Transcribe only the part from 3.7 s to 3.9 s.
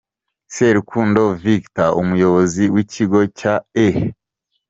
E.